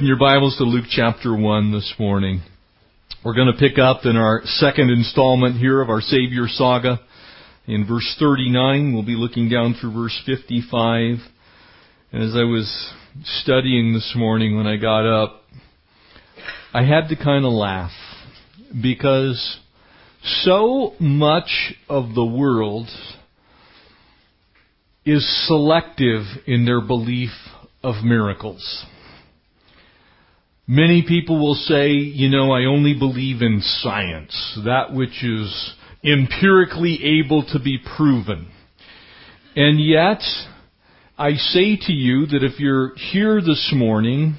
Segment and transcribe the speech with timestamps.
[0.00, 2.40] In your Bibles to Luke chapter 1 this morning.
[3.22, 7.00] We're going to pick up in our second installment here of our Savior saga.
[7.66, 11.18] In verse 39, we'll be looking down through verse 55.
[12.12, 12.94] And as I was
[13.42, 15.42] studying this morning when I got up,
[16.72, 17.92] I had to kind of laugh
[18.82, 19.58] because
[20.22, 22.88] so much of the world
[25.04, 27.32] is selective in their belief
[27.82, 28.86] of miracles.
[30.72, 37.20] Many people will say, you know, I only believe in science, that which is empirically
[37.20, 38.46] able to be proven.
[39.56, 40.22] And yet,
[41.18, 44.36] I say to you that if you're here this morning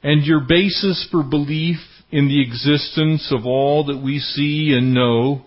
[0.00, 1.78] and your basis for belief
[2.12, 5.44] in the existence of all that we see and know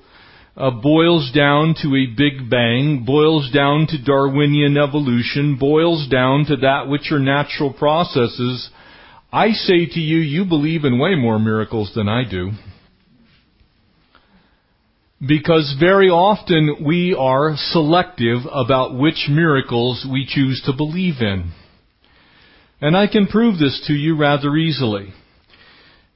[0.57, 6.57] uh, boils down to a big bang, boils down to Darwinian evolution, boils down to
[6.57, 8.69] that which are natural processes,
[9.31, 12.51] I say to you, you believe in way more miracles than I do.
[15.19, 21.51] Because very often we are selective about which miracles we choose to believe in.
[22.79, 25.11] And I can prove this to you rather easily.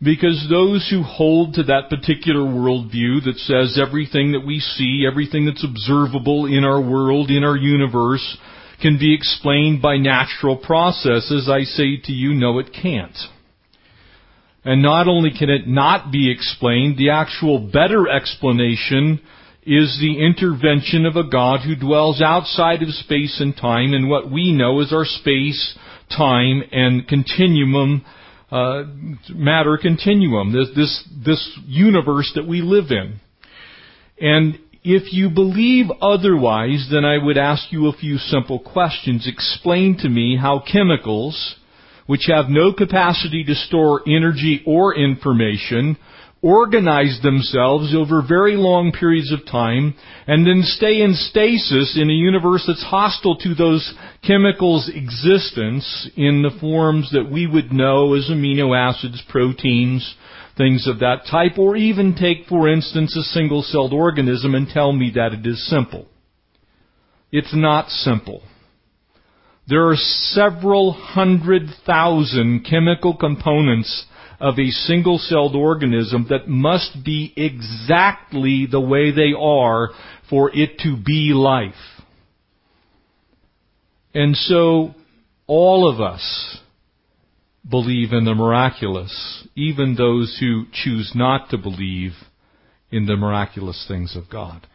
[0.02, 5.46] Because those who hold to that particular worldview that says everything that we see, everything
[5.46, 8.38] that's observable in our world, in our universe,
[8.82, 13.18] can be explained by natural processes, I say to you, no, it can't.
[14.64, 19.20] And not only can it not be explained, the actual better explanation
[19.64, 24.32] is the intervention of a God who dwells outside of space and time in what
[24.32, 25.78] we know as our space,
[26.16, 28.04] time, and continuum,
[28.52, 28.84] uh,
[29.30, 33.20] matter continuum, this, this, this universe that we live in.
[34.20, 39.28] And if you believe otherwise, then I would ask you a few simple questions.
[39.28, 41.56] Explain to me how chemicals,
[42.08, 45.98] which have no capacity to store energy or information,
[46.42, 49.94] organize themselves over very long periods of time
[50.26, 53.94] and then stay in stasis in a universe that's hostile to those
[54.26, 60.16] chemicals' existence in the forms that we would know as amino acids, proteins,
[60.58, 65.12] things of that type, or even take, for instance, a single-celled organism and tell me
[65.16, 66.08] that it is simple.
[67.32, 68.44] It's not simple.
[69.68, 74.06] There are several hundred thousand chemical components
[74.40, 79.90] of a single-celled organism that must be exactly the way they are
[80.30, 81.74] for it to be life.
[84.14, 84.96] And so,
[85.48, 86.58] all of us
[87.70, 92.14] believe in the miraculous, even those who choose not to believe
[92.92, 94.68] in the miraculous things of God.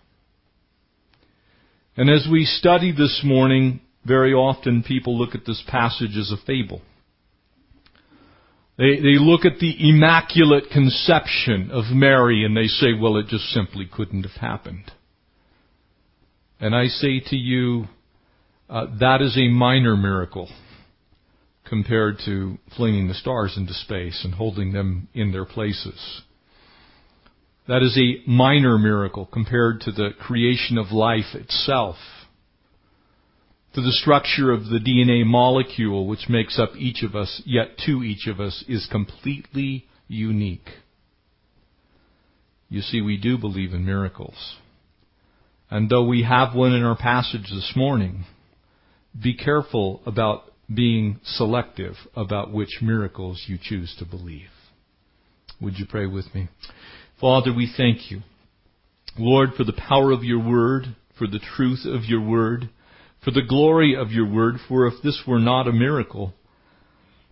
[1.97, 6.47] And as we study this morning, very often people look at this passage as a
[6.47, 6.83] fable.
[8.79, 13.47] They, they look at the immaculate conception of Mary and they say, well, it just
[13.47, 14.93] simply couldn't have happened.
[16.61, 17.87] And I say to you,
[18.69, 20.49] uh, that is a minor miracle
[21.69, 26.23] compared to flinging the stars into space and holding them in their places.
[27.69, 31.97] That is a minor miracle compared to the creation of life itself,
[33.75, 38.03] to the structure of the DNA molecule which makes up each of us, yet to
[38.05, 40.69] each of us, is completely unique.
[42.69, 44.57] You see, we do believe in miracles.
[45.71, 48.25] And though we have one in our passage this morning,
[49.21, 54.49] be careful about being selective about which miracles you choose to believe.
[55.61, 56.49] Would you pray with me?
[57.21, 58.23] Father, we thank you.
[59.19, 62.69] Lord, for the power of your word, for the truth of your word,
[63.25, 66.35] for the glory of your word, for if this were not a miracle,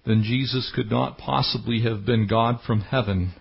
[0.06, 3.34] then Jesus could not possibly have been God from heaven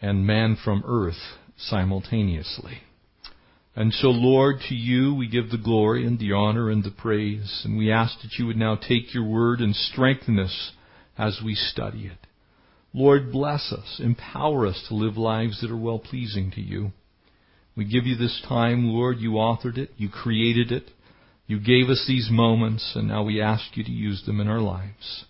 [0.00, 2.82] and man from earth simultaneously.
[3.76, 7.62] And so, Lord, to you we give the glory and the honor and the praise,
[7.64, 10.72] and we ask that you would now take your word and strengthen us
[11.16, 12.26] as we study it.
[12.92, 16.90] Lord, bless us, empower us to live lives that are well pleasing to you.
[17.76, 19.18] We give you this time, Lord.
[19.18, 20.90] You authored it, you created it,
[21.46, 24.60] you gave us these moments, and now we ask you to use them in our
[24.60, 25.24] lives.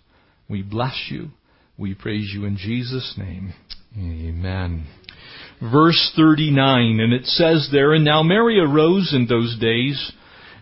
[0.49, 1.29] We bless you.
[1.77, 3.53] We praise you in Jesus' name.
[3.95, 4.87] Amen
[5.61, 10.11] verse 39, and it says there, And now Mary arose in those days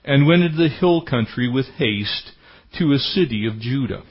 [0.04, 2.32] and went into the hill country with haste
[2.78, 4.04] to a city of Judah.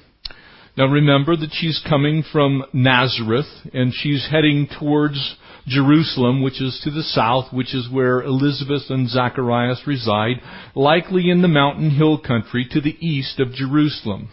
[0.76, 5.36] Now remember that she's coming from Nazareth and she's heading towards
[5.66, 10.36] Jerusalem, which is to the south, which is where Elizabeth and Zacharias reside,
[10.74, 14.30] likely in the mountain hill country to the east of Jerusalem.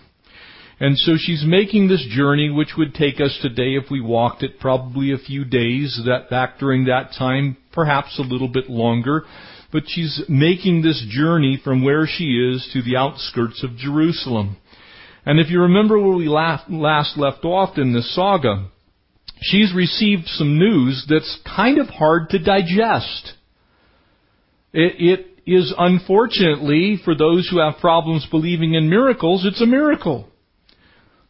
[0.80, 4.60] And so she's making this journey, which would take us today if we walked it
[4.60, 9.24] probably a few days, that back during that time, perhaps a little bit longer.
[9.72, 14.58] But she's making this journey from where she is to the outskirts of Jerusalem.
[15.26, 18.70] And if you remember where we last left off in this saga,
[19.42, 23.34] she's received some news that's kind of hard to digest.
[24.74, 30.28] It, it is unfortunately, for those who have problems believing in miracles, it's a miracle.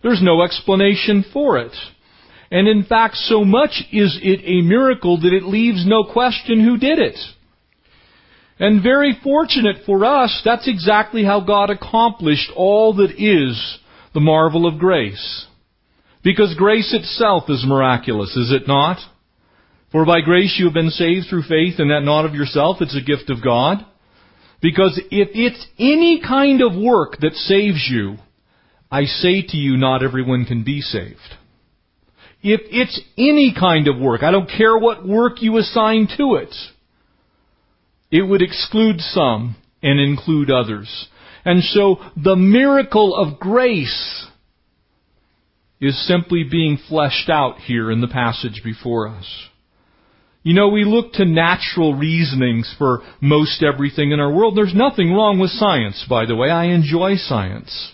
[0.01, 1.75] There's no explanation for it.
[2.51, 6.77] And in fact, so much is it a miracle that it leaves no question who
[6.77, 7.17] did it.
[8.59, 13.79] And very fortunate for us, that's exactly how God accomplished all that is
[14.13, 15.47] the marvel of grace.
[16.23, 18.97] Because grace itself is miraculous, is it not?
[19.91, 22.97] For by grace you have been saved through faith, and that not of yourself, it's
[22.97, 23.85] a gift of God.
[24.61, 28.15] Because if it's any kind of work that saves you,
[28.91, 31.19] I say to you, not everyone can be saved.
[32.41, 36.53] If it's any kind of work, I don't care what work you assign to it,
[38.11, 41.07] it would exclude some and include others.
[41.43, 44.27] And so the miracle of grace
[45.81, 49.47] is simply being fleshed out here in the passage before us.
[50.43, 54.55] You know, we look to natural reasonings for most everything in our world.
[54.55, 56.49] There's nothing wrong with science, by the way.
[56.51, 57.93] I enjoy science.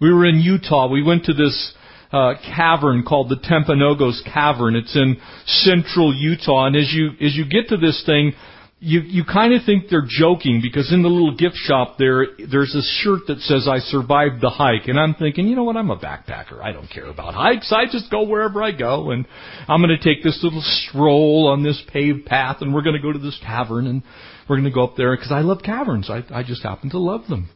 [0.00, 0.88] We were in Utah.
[0.88, 1.74] We went to this
[2.12, 4.76] uh, cavern called the Timpanogos Cavern.
[4.76, 5.16] It's in
[5.46, 8.32] central Utah, and as you as you get to this thing,
[8.78, 12.74] you you kind of think they're joking because in the little gift shop there there's
[12.74, 14.86] a shirt that says I survived the hike.
[14.86, 15.76] And I'm thinking you know what?
[15.76, 16.62] I'm a backpacker.
[16.62, 17.72] I don't care about hikes.
[17.72, 19.10] I just go wherever I go.
[19.10, 19.26] And
[19.66, 23.02] I'm going to take this little stroll on this paved path and we're going to
[23.02, 24.02] go to this cavern and
[24.48, 26.10] we're going to go up there because I love caverns.
[26.10, 27.48] I I just happen to love them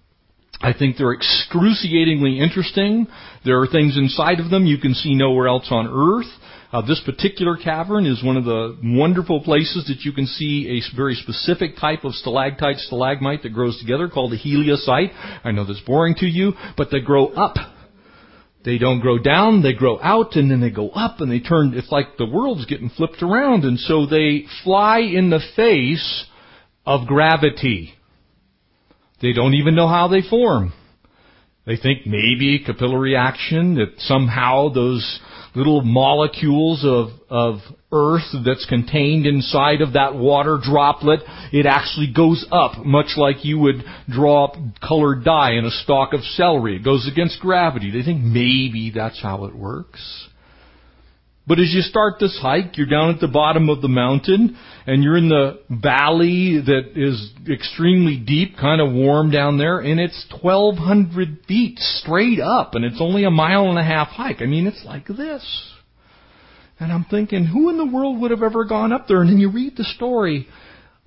[0.62, 3.06] I think they're excruciatingly interesting.
[3.44, 6.30] There are things inside of them you can see nowhere else on earth.
[6.72, 10.96] Uh, this particular cavern is one of the wonderful places that you can see a
[10.96, 15.10] very specific type of stalactite, stalagmite that grows together called a helictite.
[15.42, 17.56] I know that's boring to you, but they grow up.
[18.62, 21.72] They don't grow down, they grow out, and then they go up, and they turn,
[21.74, 26.26] it's like the world's getting flipped around, and so they fly in the face
[26.84, 27.94] of gravity.
[29.20, 30.72] They don't even know how they form.
[31.66, 35.20] They think maybe capillary action, that somehow those
[35.54, 37.58] little molecules of, of
[37.92, 41.20] earth that's contained inside of that water droplet,
[41.52, 44.56] it actually goes up, much like you would draw up
[44.86, 46.76] colored dye in a stalk of celery.
[46.76, 47.90] It goes against gravity.
[47.90, 50.28] They think maybe that's how it works.
[51.50, 54.56] But as you start this hike, you're down at the bottom of the mountain
[54.86, 59.98] and you're in the valley that is extremely deep, kind of warm down there, and
[59.98, 64.42] it's 1200 feet straight up and it's only a mile and a half hike.
[64.42, 65.44] I mean, it's like this.
[66.78, 69.20] And I'm thinking, who in the world would have ever gone up there?
[69.20, 70.46] And then you read the story.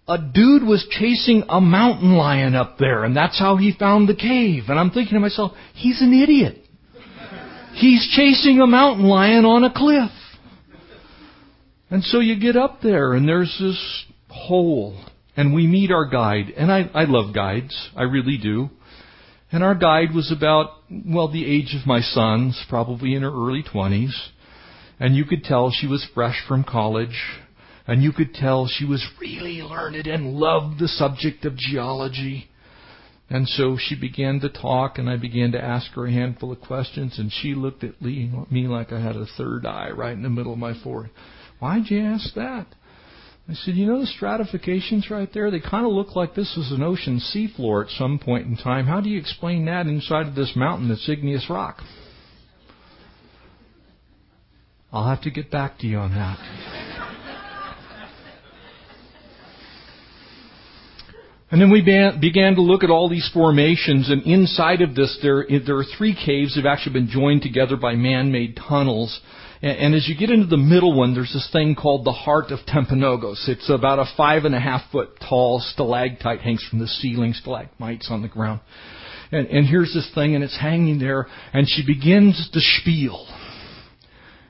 [0.09, 4.13] A dude was chasing a mountain lion up there, and that's how he found the
[4.13, 4.63] cave.
[4.67, 6.57] And I'm thinking to myself, he's an idiot.
[7.75, 10.11] He's chasing a mountain lion on a cliff.
[11.93, 14.99] And so you get up there and there's this hole
[15.37, 16.51] and we meet our guide.
[16.57, 17.91] And I, I love guides.
[17.95, 18.71] I really do.
[19.51, 23.61] And our guide was about, well, the age of my sons, probably in her early
[23.61, 24.09] 20s.
[24.99, 27.15] And you could tell she was fresh from college.
[27.85, 32.49] And you could tell she was really learned and loved the subject of geology.
[33.29, 36.61] And so she began to talk, and I began to ask her a handful of
[36.61, 40.29] questions, and she looked at me like I had a third eye right in the
[40.29, 41.11] middle of my forehead.
[41.63, 42.67] Why'd you ask that?
[43.47, 45.49] I said, you know the stratifications right there?
[45.49, 48.85] They kind of look like this was an ocean seafloor at some point in time.
[48.85, 51.77] How do you explain that inside of this mountain that's igneous rock?
[54.91, 56.37] I'll have to get back to you on that.
[61.49, 65.47] And then we began to look at all these formations, and inside of this, there,
[65.65, 69.21] there are three caves that have actually been joined together by man-made tunnels.
[69.63, 72.51] And, and as you get into the middle one, there's this thing called the Heart
[72.51, 73.47] of Timpanogos.
[73.47, 78.09] It's about a five and a half foot tall stalactite hangs from the ceiling, stalagmites
[78.11, 78.59] on the ground.
[79.31, 83.25] And, and here's this thing, and it's hanging there, and she begins the spiel.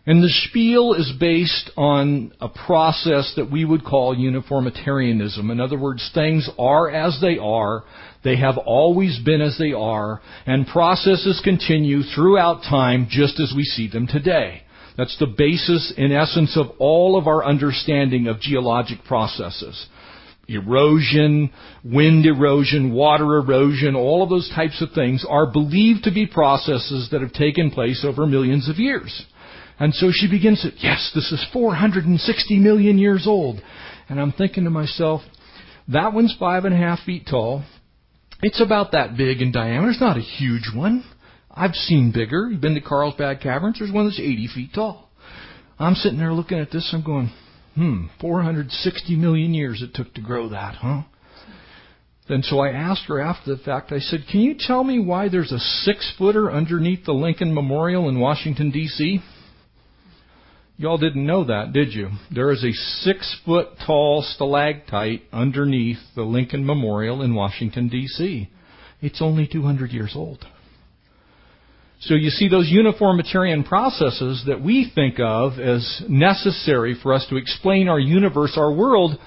[0.06, 5.50] And the spiel is based on a process that we would call uniformitarianism.
[5.50, 7.86] In other words, things are as they are,
[8.26, 13.64] they have always been as they are, and processes continue throughout time just as we
[13.64, 14.64] see them today.
[14.98, 19.88] That's the basis, in essence, of all of our understanding of geologic processes.
[20.48, 21.50] erosion,
[21.86, 27.08] wind erosion, water erosion, all of those types of things are believed to be processes
[27.12, 29.26] that have taken place over millions of years.
[29.80, 33.62] And so she begins to, yes, this is 460 million years old.
[34.10, 35.22] And I'm thinking to myself,
[35.88, 37.64] that one's five and a half feet tall.
[38.42, 39.92] It's about that big in diameter.
[39.92, 41.04] It's not a huge one.
[41.54, 42.50] I've seen bigger.
[42.50, 43.78] You've been to Carlsbad Caverns.
[43.80, 45.10] There's one that's 80 feet tall.
[45.78, 46.90] I'm sitting there looking at this.
[46.94, 47.32] I'm going,
[47.76, 51.04] hmm, 460 million years it took to grow that, huh?
[52.28, 55.28] Then so I asked her after the fact, I said, can you tell me why
[55.28, 59.22] there's a six footer underneath the Lincoln Memorial in Washington, D.C.?
[60.78, 62.10] Y'all didn't know that, did you?
[62.34, 68.50] There is a six foot tall stalactite underneath the Lincoln Memorial in Washington, D.C.
[69.02, 70.46] It's only 200 years old.
[72.06, 77.38] So you see those uniformitarian processes that we think of as necessary for us to
[77.38, 79.18] explain our universe, our world,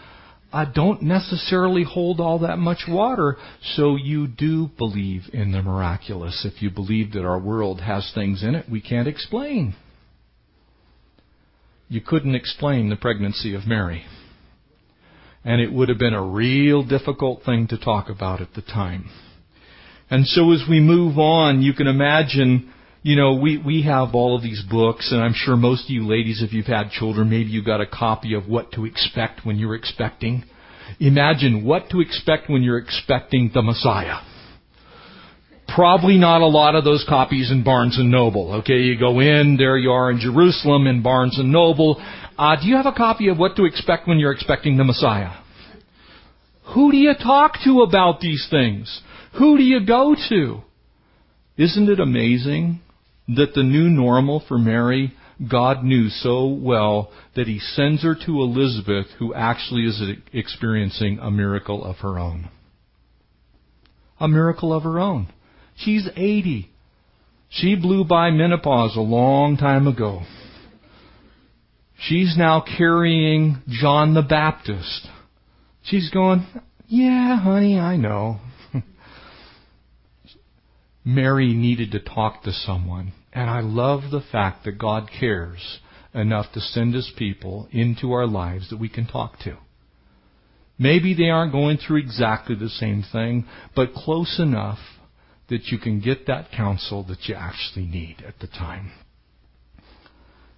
[0.74, 3.36] don't necessarily hold all that much water.
[3.74, 8.42] So you do believe in the miraculous if you believe that our world has things
[8.42, 9.74] in it we can't explain
[11.88, 14.04] you couldn't explain the pregnancy of Mary.
[15.44, 19.08] And it would have been a real difficult thing to talk about at the time.
[20.10, 22.72] And so as we move on, you can imagine,
[23.02, 26.06] you know, we, we have all of these books, and I'm sure most of you
[26.06, 29.58] ladies, if you've had children, maybe you got a copy of What to Expect When
[29.58, 30.44] You're Expecting.
[31.00, 34.18] Imagine what to expect when you're expecting the Messiah.
[35.68, 38.54] Probably not a lot of those copies in Barnes and Noble.
[38.60, 42.00] Okay, you go in, there you are in Jerusalem in Barnes and Noble.
[42.38, 45.30] Uh, do you have a copy of what to expect when you're expecting the Messiah?
[46.74, 49.02] Who do you talk to about these things?
[49.38, 50.62] Who do you go to?
[51.56, 52.80] Isn't it amazing
[53.28, 55.12] that the new normal for Mary,
[55.50, 60.02] God knew so well that He sends her to Elizabeth, who actually is
[60.32, 62.48] experiencing a miracle of her own.
[64.20, 65.28] A miracle of her own.
[65.76, 66.70] She's 80.
[67.50, 70.22] She blew by menopause a long time ago.
[71.98, 75.08] She's now carrying John the Baptist.
[75.82, 76.46] She's going,
[76.86, 78.40] Yeah, honey, I know.
[81.06, 83.12] Mary needed to talk to someone.
[83.32, 85.78] And I love the fact that God cares
[86.12, 89.56] enough to send His people into our lives that we can talk to.
[90.78, 93.46] Maybe they aren't going through exactly the same thing,
[93.76, 94.80] but close enough
[95.48, 98.90] that you can get that counsel that you actually need at the time.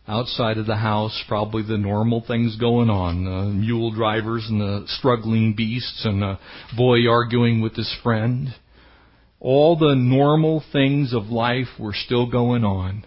[0.09, 3.25] Outside of the house, probably the normal things going on.
[3.27, 6.39] The mule drivers and the struggling beasts and the
[6.75, 8.55] boy arguing with his friend.
[9.41, 13.05] All the normal things of life were still going on.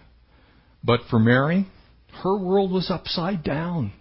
[0.83, 1.67] But for Mary,
[2.23, 3.93] her world was upside down.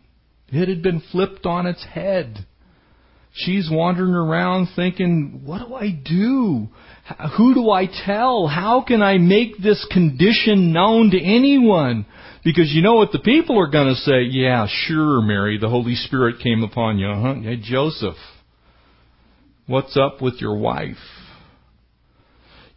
[0.48, 2.46] It had been flipped on its head.
[3.32, 6.68] She's wandering around thinking, what do I do?
[7.36, 8.48] Who do I tell?
[8.48, 12.06] How can I make this condition known to anyone?
[12.44, 14.22] Because you know what the people are going to say?
[14.22, 17.34] Yeah, sure, Mary, the Holy Spirit came upon you, huh?
[17.34, 18.16] Hey, Joseph,
[19.66, 20.96] what's up with your wife?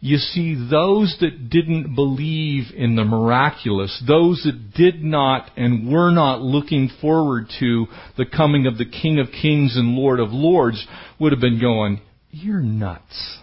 [0.04, 6.10] You see, those that didn't believe in the miraculous, those that did not and were
[6.10, 7.86] not looking forward to
[8.18, 10.86] the coming of the King of Kings and Lord of Lords,
[11.18, 13.38] would have been going, You're nuts.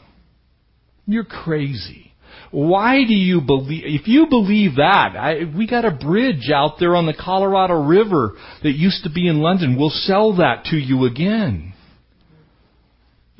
[1.07, 2.13] You're crazy.
[2.51, 6.95] Why do you believe, if you believe that, I, we got a bridge out there
[6.95, 9.79] on the Colorado River that used to be in London.
[9.79, 11.70] We'll sell that to you again.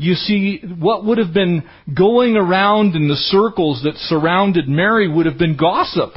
[0.01, 1.61] You see, what would have been
[1.95, 6.13] going around in the circles that surrounded Mary would have been gossip,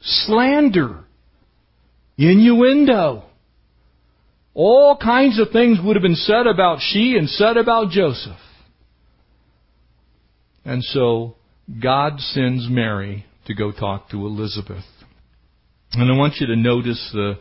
[0.00, 1.04] slander,
[2.18, 3.22] innuendo.
[4.52, 8.36] All kinds of things would have been said about she and said about Joseph.
[10.64, 11.36] And so
[11.80, 14.84] God sends Mary to go talk to Elizabeth.
[15.92, 17.38] And I want you to notice the,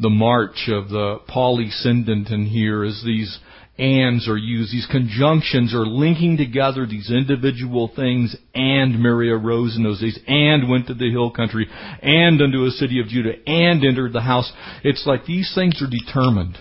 [0.00, 3.38] the march of the polysyndeton in these
[3.78, 4.72] ands are used.
[4.72, 10.70] These conjunctions are linking together these individual things and Mary arose in those days and
[10.70, 11.66] went to the hill country
[12.02, 14.50] and unto a city of Judah and entered the house.
[14.84, 16.58] It's like these things are determined.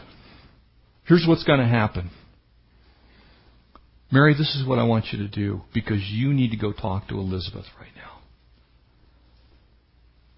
[1.06, 2.10] Here's what's going to happen.
[4.12, 7.08] Mary, this is what I want you to do because you need to go talk
[7.10, 8.20] to Elizabeth right now.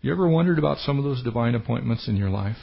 [0.01, 2.58] You ever wondered about some of those divine appointments in your life?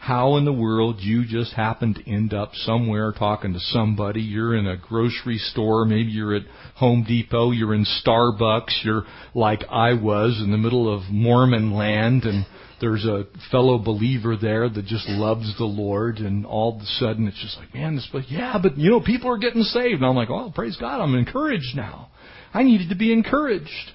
[0.00, 4.22] How in the world you just happen to end up somewhere talking to somebody?
[4.22, 6.44] You're in a grocery store, maybe you're at
[6.76, 9.04] Home Depot, you're in Starbucks, you're
[9.34, 12.46] like I was in the middle of Mormon land and
[12.80, 17.28] there's a fellow believer there that just loves the Lord, and all of a sudden
[17.28, 19.96] it's just like, man, this, but yeah, but you know, people are getting saved.
[19.96, 22.08] And I'm like, oh, praise God, I'm encouraged now.
[22.54, 23.92] I needed to be encouraged.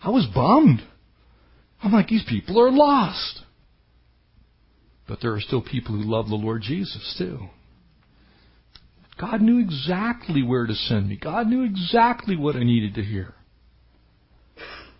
[0.00, 0.80] I was bummed.
[1.82, 3.40] I'm like, these people are lost.
[5.08, 7.48] But there are still people who love the Lord Jesus too.
[9.20, 11.16] God knew exactly where to send me.
[11.16, 13.34] God knew exactly what I needed to hear.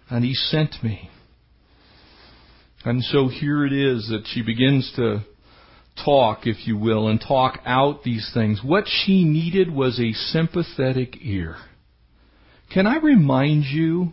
[0.09, 1.11] And He sent me.
[2.85, 5.25] And so here it is that she begins to
[6.05, 8.61] talk, if you will, and talk out these things.
[8.63, 11.57] What she needed was a sympathetic ear.
[12.73, 14.13] Can I remind you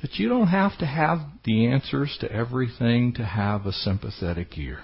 [0.00, 4.80] that you don't have to have the answers to everything to have a sympathetic ear?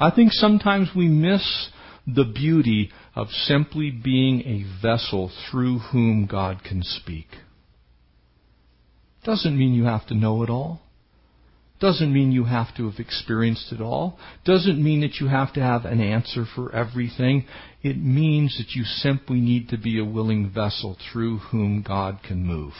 [0.00, 1.70] I think sometimes we miss
[2.06, 7.26] the beauty of simply being a vessel through whom God can speak.
[9.24, 10.82] Doesn't mean you have to know it all.
[11.80, 14.18] Doesn't mean you have to have experienced it all.
[14.44, 17.46] Doesn't mean that you have to have an answer for everything.
[17.82, 22.44] It means that you simply need to be a willing vessel through whom God can
[22.44, 22.72] move.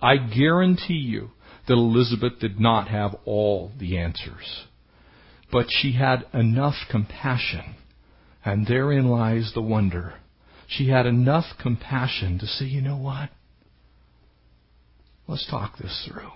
[0.00, 1.30] I guarantee you
[1.66, 4.66] that Elizabeth did not have all the answers.
[5.50, 7.76] But she had enough compassion,
[8.44, 10.14] and therein lies the wonder.
[10.68, 13.30] She had enough compassion to say, you know what?
[15.28, 16.30] Let's talk this through.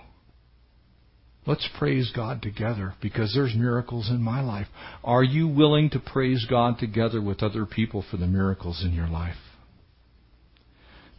[1.45, 4.67] Let's praise God together because there's miracles in my life.
[5.03, 9.07] Are you willing to praise God together with other people for the miracles in your
[9.07, 9.37] life?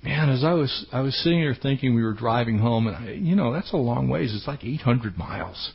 [0.02, 3.10] Man, as I was I was sitting here thinking we were driving home, and I,
[3.12, 4.32] you know that's a long ways.
[4.34, 5.72] It's like 800 miles.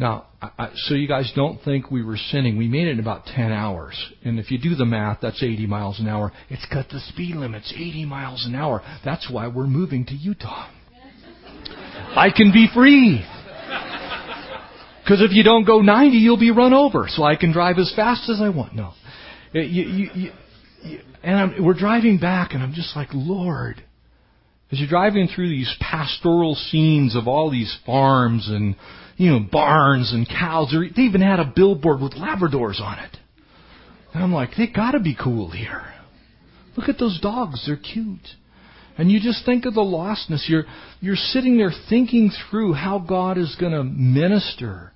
[0.00, 2.56] Now, I, so you guys don't think we were sinning.
[2.56, 3.94] We made it in about 10 hours.
[4.24, 6.32] And if you do the math, that's 80 miles an hour.
[6.48, 8.80] It's cut the speed limit's 80 miles an hour.
[9.04, 10.70] That's why we're moving to Utah.
[12.16, 13.22] I can be free.
[15.04, 17.04] Because if you don't go 90, you'll be run over.
[17.08, 18.74] So I can drive as fast as I want.
[18.74, 18.94] No.
[19.52, 20.10] You, you,
[20.82, 23.84] you, and I'm, we're driving back, and I'm just like, Lord.
[24.72, 28.76] As you're driving through these pastoral scenes of all these farms and,
[29.20, 33.18] you know, barns and cows, they even had a billboard with Labradors on it.
[34.14, 35.84] And I'm like, they gotta be cool here.
[36.74, 38.26] Look at those dogs, they're cute.
[38.96, 40.48] And you just think of the lostness.
[40.48, 40.64] You're,
[41.02, 44.94] you're sitting there thinking through how God is going to minister.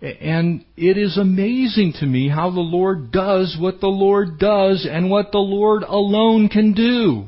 [0.00, 5.08] And it is amazing to me how the Lord does what the Lord does and
[5.08, 7.26] what the Lord alone can do.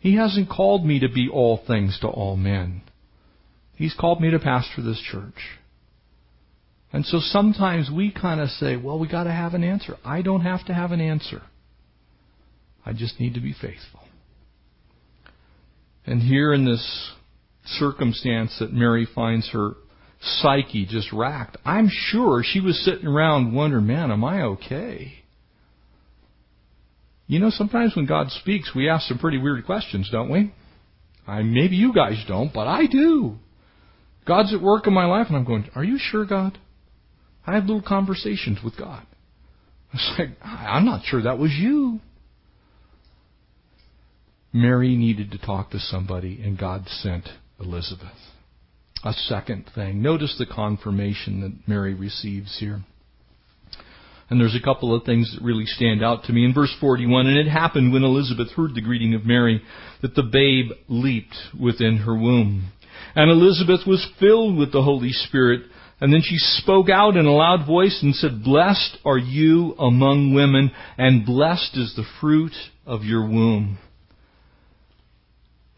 [0.00, 2.82] He hasn't called me to be all things to all men.
[3.76, 5.58] He's called me to pastor this church.
[6.92, 9.96] And so sometimes we kind of say, well, we got to have an answer.
[10.04, 11.42] I don't have to have an answer.
[12.84, 14.00] I just need to be faithful.
[16.06, 17.12] And here in this
[17.66, 19.72] circumstance that Mary finds her
[20.20, 25.12] psyche just racked, I'm sure she was sitting around wondering, man, am I okay?
[27.26, 30.54] You know, sometimes when God speaks, we ask some pretty weird questions, don't we?
[31.26, 33.36] I, maybe you guys don't, but I do.
[34.26, 36.58] God's at work in my life, and I'm going, Are you sure, God?
[37.46, 39.06] I have little conversations with God.
[39.94, 42.00] It's like, I'm not sure that was you.
[44.52, 47.28] Mary needed to talk to somebody, and God sent
[47.60, 48.08] Elizabeth.
[49.04, 50.02] A second thing.
[50.02, 52.80] Notice the confirmation that Mary receives here.
[54.28, 56.44] And there's a couple of things that really stand out to me.
[56.44, 59.62] In verse 41, and it happened when Elizabeth heard the greeting of Mary
[60.02, 62.72] that the babe leaped within her womb.
[63.16, 65.62] And Elizabeth was filled with the Holy Spirit.
[66.00, 70.34] And then she spoke out in a loud voice and said, Blessed are you among
[70.34, 72.52] women, and blessed is the fruit
[72.84, 73.78] of your womb.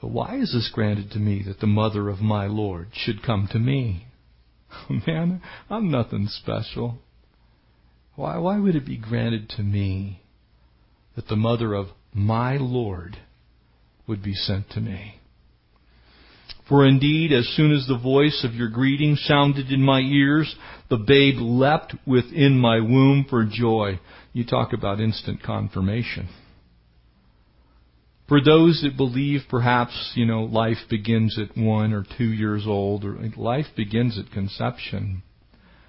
[0.03, 3.49] But why is this granted to me that the mother of my Lord should come
[3.53, 4.09] to me?
[5.07, 6.99] Man, I'm nothing special.
[8.17, 10.23] Why, why would it be granted to me
[11.15, 13.17] that the mother of my Lord
[14.09, 15.21] would be sent to me?
[16.69, 20.55] For indeed, as soon as the voice of your greeting sounded in my ears,
[20.91, 23.99] the babe leapt within my womb for joy.
[24.35, 26.29] You talk about instant confirmation.
[28.29, 33.03] For those that believe perhaps, you know, life begins at one or two years old,
[33.03, 35.23] or life begins at conception.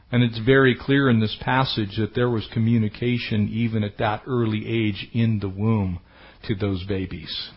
[0.10, 4.66] And it's very clear in this passage that there was communication even at that early
[4.66, 6.00] age in the womb
[6.48, 7.52] to those babies.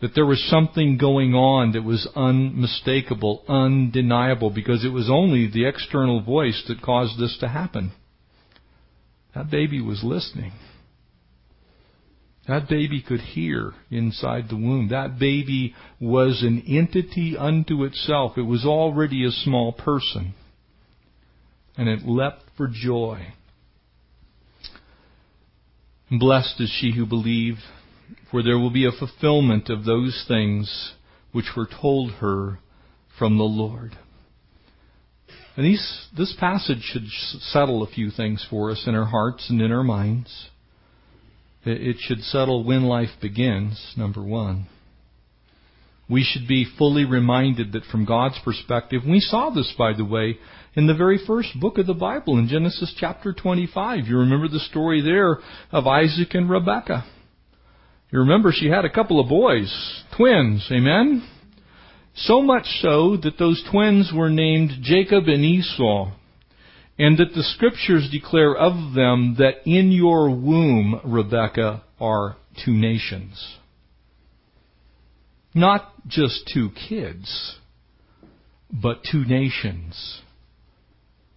[0.00, 5.66] That there was something going on that was unmistakable, undeniable, because it was only the
[5.66, 7.92] external voice that caused this to happen.
[9.34, 10.52] That baby was listening.
[12.48, 14.88] That baby could hear inside the womb.
[14.90, 18.38] That baby was an entity unto itself.
[18.38, 20.34] It was already a small person.
[21.76, 23.32] And it leapt for joy.
[26.10, 27.58] Blessed is she who believed,
[28.30, 30.94] for there will be a fulfillment of those things
[31.32, 32.58] which were told her
[33.18, 33.96] from the Lord.
[35.56, 37.06] And these, this passage should
[37.40, 40.50] settle a few things for us in our hearts and in our minds.
[41.64, 44.68] It should settle when life begins, number one.
[46.08, 50.38] We should be fully reminded that from God's perspective, we saw this, by the way,
[50.74, 54.06] in the very first book of the Bible, in Genesis chapter 25.
[54.06, 55.38] You remember the story there
[55.72, 57.04] of Isaac and Rebekah.
[58.10, 61.26] You remember she had a couple of boys, twins, amen?
[62.14, 66.12] So much so that those twins were named Jacob and Esau
[66.98, 73.58] and that the scriptures declare of them that in your womb, Rebekah, are two nations.
[75.54, 77.56] Not just two kids,
[78.70, 80.22] but two nations.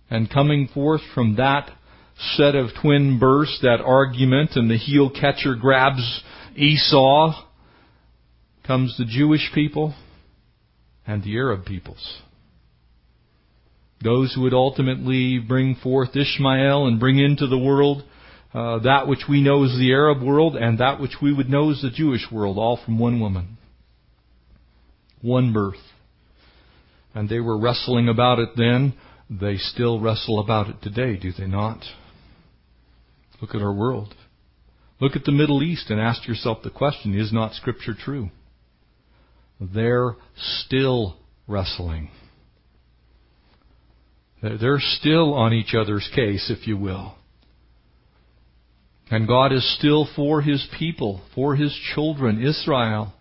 [0.09, 1.71] And coming forth from that
[2.35, 6.21] set of twin births, that argument, and the heel catcher grabs
[6.59, 7.45] Esau,
[8.67, 9.95] comes the Jewish people
[11.07, 12.21] and the Arab peoples.
[14.03, 18.03] Those who would ultimately bring forth Ishmael and bring into the world
[18.53, 21.71] uh, that which we know as the Arab world and that which we would know
[21.71, 23.57] as the Jewish world, all from one woman.
[25.21, 25.75] One birth.
[27.13, 28.93] And they were wrestling about it then.
[29.29, 31.83] They still wrestle about it today, do they not?
[33.41, 34.15] Look at our world.
[34.99, 38.29] Look at the Middle East and ask yourself the question, is not Scripture true?
[39.59, 42.09] They're still wrestling.
[44.41, 47.15] They're still on each other's case, if you will.
[49.11, 53.13] And God is still for His people, for His children, Israel.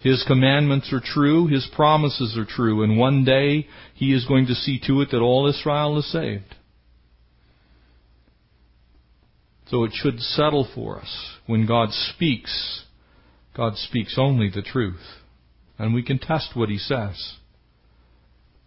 [0.00, 4.54] His commandments are true, His promises are true, and one day He is going to
[4.54, 6.54] see to it that all Israel is saved.
[9.74, 11.32] So it should settle for us.
[11.46, 12.84] When God speaks,
[13.56, 15.02] God speaks only the truth.
[15.80, 17.38] And we can test what He says.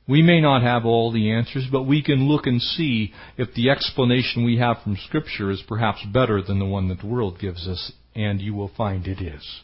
[0.06, 3.70] We may not have all the answers, but we can look and see if the
[3.70, 7.70] explanation we have from Scripture is perhaps better than the one that the world gives
[7.70, 9.62] us, and you will find it is.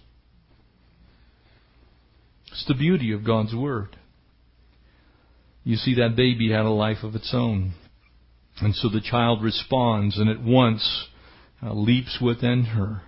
[2.54, 3.98] It's the beauty of God's Word.
[5.66, 7.74] You see, that baby had a life of its own.
[8.62, 11.10] And so the child responds and at once
[11.64, 13.02] uh, leaps within her.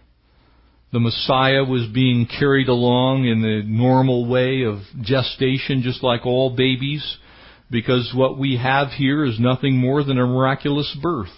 [0.93, 6.55] The Messiah was being carried along in the normal way of gestation, just like all
[6.55, 7.17] babies
[7.69, 11.33] because what we have here is nothing more than a miraculous birth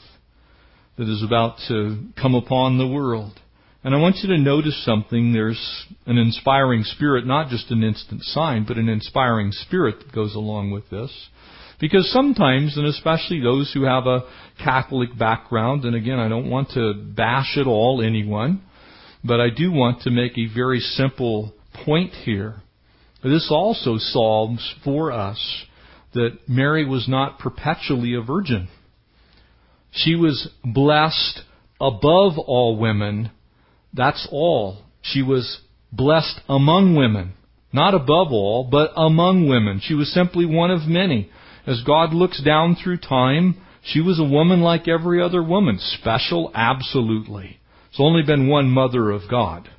[0.97, 3.39] that is about to come upon the world.
[3.83, 5.31] And I want you to notice something.
[5.31, 10.35] There's an inspiring spirit, not just an instant sign, but an inspiring spirit that goes
[10.35, 11.29] along with this.
[11.79, 14.23] Because sometimes, and especially those who have a
[14.63, 18.63] Catholic background, and again, I don't want to bash at all anyone,
[19.23, 21.53] but I do want to make a very simple
[21.85, 22.55] point here.
[23.23, 25.65] This also solves for us
[26.13, 28.69] that Mary was not perpetually a virgin.
[29.91, 31.41] She was blessed
[31.79, 33.31] above all women.
[33.93, 34.79] That's all.
[35.01, 35.59] She was
[35.91, 37.33] blessed among women.
[37.71, 39.81] Not above all, but among women.
[39.83, 41.29] She was simply one of many.
[41.67, 45.77] As God looks down through time, she was a woman like every other woman.
[45.79, 46.49] Special?
[46.55, 47.59] Absolutely.
[47.89, 49.69] It's only been one mother of God.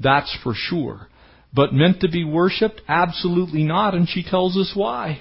[0.00, 1.08] That's for sure.
[1.54, 2.82] But meant to be worshipped?
[2.88, 5.20] Absolutely not, and she tells us why.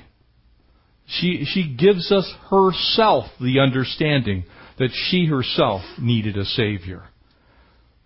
[1.08, 4.46] She, she gives us herself the understanding
[4.80, 7.04] that she herself needed a Savior.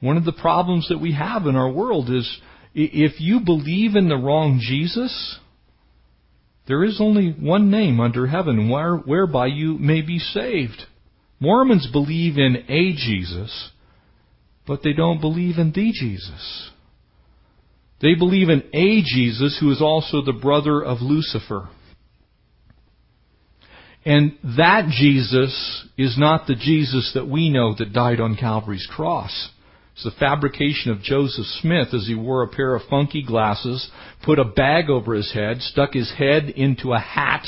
[0.01, 2.39] One of the problems that we have in our world is
[2.75, 5.39] if you believe in the wrong Jesus,
[6.69, 10.83] there is only one name under heaven where, whereby you may be saved.
[11.39, 13.71] Mormons believe in a Jesus,
[14.67, 16.69] but they don't believe in the Jesus.
[18.03, 21.69] They believe in a Jesus who is also the brother of Lucifer.
[24.05, 29.49] And that Jesus is not the Jesus that we know that died on Calvary's cross.
[29.99, 33.89] It's the fabrication of Joseph Smith as he wore a pair of funky glasses,
[34.23, 37.45] put a bag over his head, stuck his head into a hat,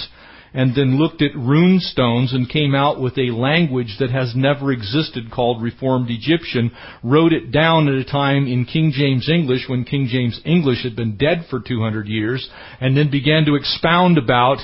[0.54, 4.74] and then looked at rune stones and came out with a language that has never
[4.74, 9.86] existed called Reformed Egyptian, wrote it down at a time in King James English when
[9.86, 12.50] King James English had been dead for 200 years,
[12.82, 14.58] and then began to expound about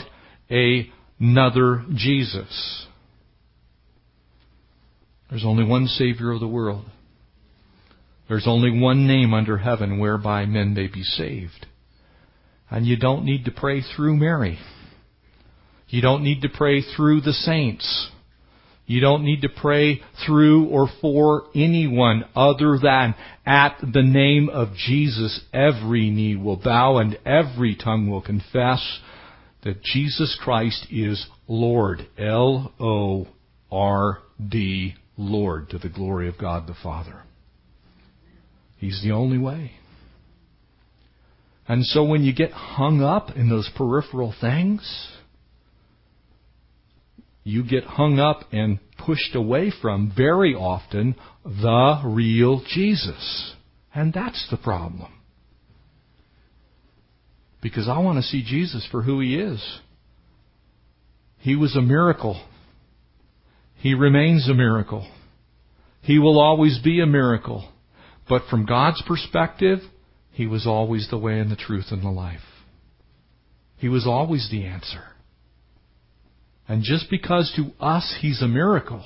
[0.52, 2.86] a another Jesus.
[5.30, 6.84] There's only one Savior of the world.
[8.28, 11.66] There's only one name under heaven whereby men may be saved.
[12.70, 14.60] And you don't need to pray through Mary.
[15.88, 18.10] You don't need to pray through the saints.
[18.86, 24.76] You don't need to pray through or for anyone other than at the name of
[24.76, 29.00] Jesus every knee will bow and every tongue will confess
[29.64, 32.08] that Jesus Christ is Lord.
[32.18, 33.26] L-O-R-D,
[35.18, 37.24] Lord, to the glory of God the Father.
[38.78, 39.72] He's the only way.
[41.68, 45.10] And so when you get hung up in those peripheral things,
[47.44, 53.54] you get hung up and pushed away from very often the real Jesus.
[53.94, 55.12] And that's the problem.
[57.62, 59.80] Because I want to see Jesus for who he is.
[61.40, 62.42] He was a miracle.
[63.78, 65.08] He remains a miracle.
[66.02, 67.68] He will always be a miracle.
[68.30, 69.80] But from God's perspective,
[70.32, 72.42] He was always the way and the truth and the life.
[73.78, 75.04] He was always the answer.
[76.68, 79.04] And just because to us He's a miracle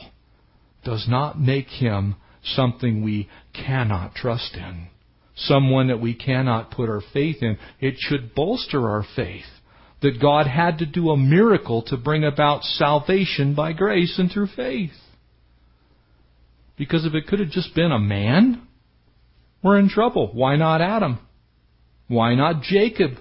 [0.84, 4.88] does not make Him something we cannot trust in.
[5.36, 7.57] Someone that we cannot put our faith in.
[7.79, 9.45] It should bolster our faith
[10.01, 14.47] that God had to do a miracle to bring about salvation by grace and through
[14.47, 14.91] faith.
[16.77, 18.67] Because if it could have just been a man,
[19.63, 20.32] we're in trouble.
[20.34, 21.19] Why not Adam?
[22.08, 23.12] Why not Jacob?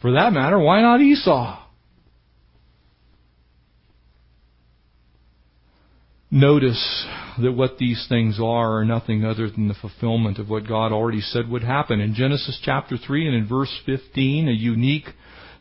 [0.00, 1.58] For that matter, why not Esau?
[6.30, 7.06] Notice
[7.42, 11.20] that what these things are are nothing other than the fulfillment of what God already
[11.20, 12.00] said would happen.
[12.00, 15.08] In Genesis chapter 3 and in verse 15, a unique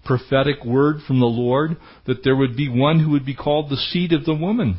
[0.06, 1.76] prophetic word from the Lord
[2.06, 4.78] that there would be one who would be called the seed of the woman.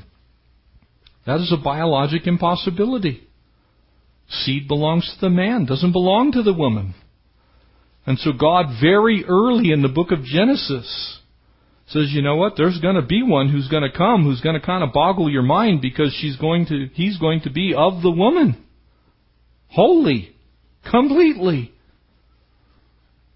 [1.26, 3.28] That is a biologic impossibility.
[4.30, 6.94] Seed belongs to the man, doesn't belong to the woman.
[8.06, 11.18] And so God very early in the book of Genesis
[11.88, 14.58] says, you know what, there's going to be one who's going to come who's going
[14.58, 18.02] to kind of boggle your mind because she's going to, he's going to be of
[18.02, 18.64] the woman.
[19.68, 20.34] Holy.
[20.88, 21.72] Completely.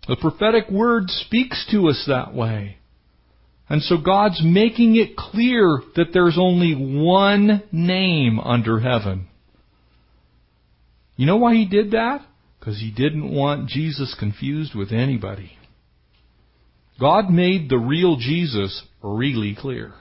[0.07, 2.79] The prophetic word speaks to us that way.
[3.69, 9.29] And so God's making it clear that there's only one name under heaven.
[11.17, 12.21] You know why he did that?
[12.59, 15.53] Because he didn't want Jesus confused with anybody.
[17.01, 19.93] God made the real Jesus really clear.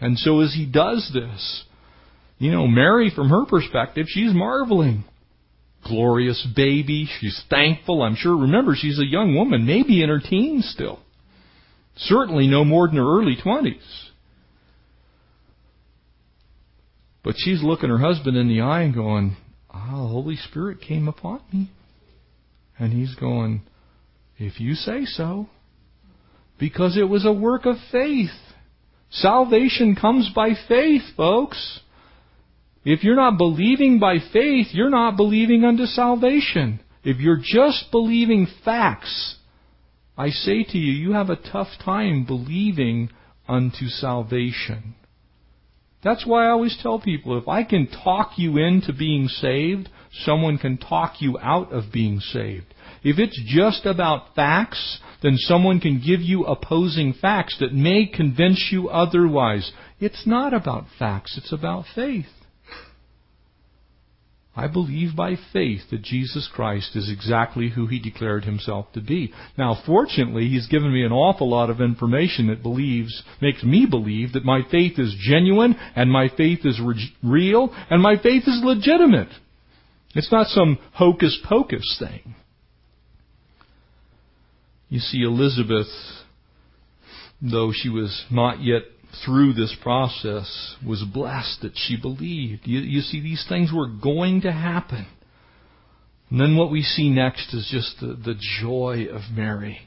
[0.00, 1.64] And so as he does this,
[2.38, 5.04] you know, Mary, from her perspective, she's marveling.
[5.86, 7.08] Glorious baby.
[7.20, 8.02] She's thankful.
[8.02, 8.36] I'm sure.
[8.36, 11.00] Remember, she's a young woman, maybe in her teens still.
[11.96, 14.09] Certainly no more than her early 20s.
[17.22, 19.36] But she's looking her husband in the eye and going,
[19.70, 21.70] Ah, oh, the Holy Spirit came upon me.
[22.78, 23.62] And he's going,
[24.38, 25.48] If you say so.
[26.58, 28.30] Because it was a work of faith.
[29.10, 31.80] Salvation comes by faith, folks.
[32.84, 36.80] If you're not believing by faith, you're not believing unto salvation.
[37.02, 39.36] If you're just believing facts,
[40.16, 43.10] I say to you, you have a tough time believing
[43.48, 44.94] unto salvation.
[46.02, 49.88] That's why I always tell people if I can talk you into being saved,
[50.24, 52.66] someone can talk you out of being saved.
[53.02, 58.70] If it's just about facts, then someone can give you opposing facts that may convince
[58.72, 59.72] you otherwise.
[59.98, 62.26] It's not about facts, it's about faith.
[64.60, 69.32] I believe by faith that Jesus Christ is exactly who he declared himself to be.
[69.56, 74.34] Now, fortunately, he's given me an awful lot of information that believes, makes me believe
[74.34, 78.60] that my faith is genuine and my faith is re- real and my faith is
[78.62, 79.30] legitimate.
[80.14, 82.34] It's not some hocus pocus thing.
[84.90, 85.88] You see, Elizabeth,
[87.40, 88.82] though she was not yet
[89.24, 92.62] through this process was blessed that she believed.
[92.64, 95.06] You, you, see, these things were going to happen.
[96.30, 99.78] And then what we see next is just the, the joy of Mary.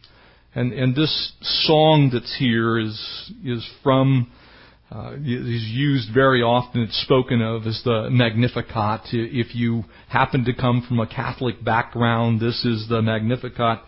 [0.54, 4.32] And, and this song that's here is, is from,
[4.92, 6.82] uh, is used very often.
[6.82, 9.02] It's spoken of as the Magnificat.
[9.14, 13.80] If you happen to come from a Catholic background, this is the Magnificat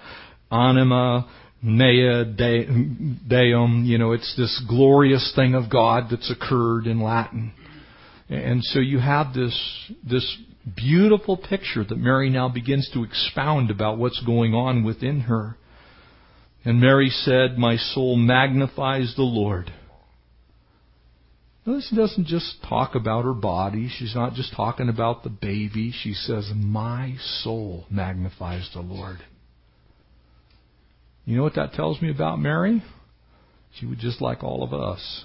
[0.50, 1.30] anima
[1.62, 2.24] Mea
[3.28, 7.54] Deum, you know, it's this glorious thing of God that's occurred in Latin.
[8.30, 10.38] And so you have this, this
[10.76, 15.58] beautiful picture that Mary now begins to expound about what's going on within her.
[16.64, 19.72] And Mary said, My soul magnifies the Lord.
[21.66, 23.90] No, she doesn't just talk about her body.
[23.90, 25.92] She's not just talking about the baby.
[25.92, 29.18] She says, My soul magnifies the Lord.
[31.26, 32.84] You know what that tells me about Mary?
[33.80, 35.24] She was just like all of us.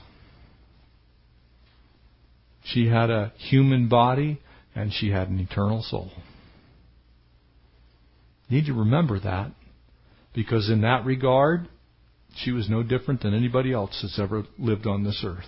[2.65, 4.41] She had a human body
[4.75, 6.11] and she had an eternal soul.
[8.49, 9.53] You need to remember that
[10.35, 11.69] because in that regard,
[12.37, 15.45] she was no different than anybody else that's ever lived on this earth.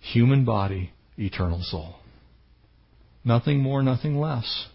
[0.00, 1.96] Human body, eternal soul.
[3.24, 4.66] Nothing more, nothing less.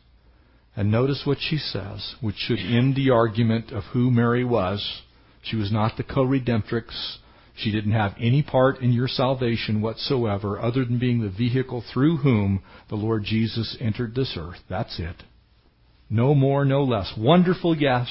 [0.78, 5.02] And notice what she says, which should end the argument of who Mary was.
[5.42, 7.18] She was not the co-redemptrix.
[7.56, 12.18] She didn't have any part in your salvation whatsoever other than being the vehicle through
[12.18, 14.60] whom the Lord Jesus entered this earth.
[14.70, 15.24] That's it.
[16.12, 17.12] No more, no less.
[17.18, 18.08] Wonderful, yes.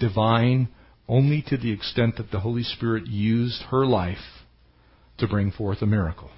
[0.00, 0.68] Divine,
[1.06, 4.16] only to the extent that the Holy Spirit used her life
[5.18, 6.30] to bring forth a miracle.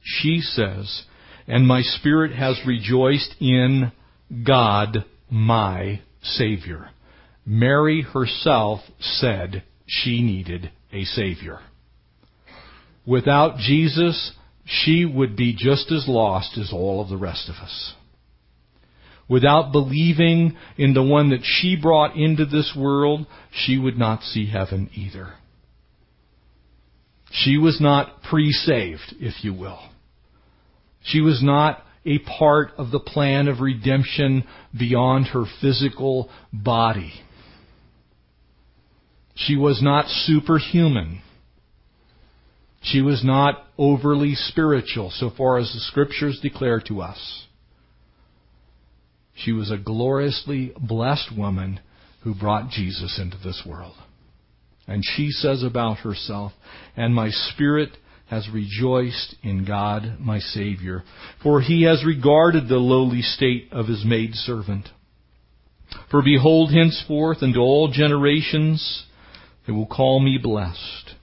[0.00, 1.02] She says,
[1.48, 3.90] and my spirit has rejoiced in
[4.46, 6.90] God, my Savior.
[7.46, 11.60] Mary herself said she needed a Savior.
[13.06, 14.32] Without Jesus,
[14.66, 17.94] she would be just as lost as all of the rest of us.
[19.26, 24.50] Without believing in the one that she brought into this world, she would not see
[24.50, 25.34] heaven either.
[27.30, 29.80] She was not pre-saved, if you will.
[31.02, 34.44] She was not a part of the plan of redemption
[34.76, 37.12] beyond her physical body.
[39.34, 41.22] She was not superhuman.
[42.82, 47.46] She was not overly spiritual so far as the scriptures declare to us.
[49.34, 51.80] She was a gloriously blessed woman
[52.22, 53.94] who brought Jesus into this world.
[54.86, 56.52] And she says about herself,
[56.96, 57.90] and my spirit
[58.28, 61.02] has rejoiced in God my Savior,
[61.42, 64.88] for he has regarded the lowly state of his maidservant.
[66.10, 69.04] For behold, henceforth unto all generations
[69.66, 71.14] they will call me blessed.